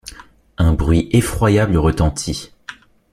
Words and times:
Un 0.57 0.73
bruit 0.73 1.09
effroyable 1.11 1.77
retentit 1.77 2.51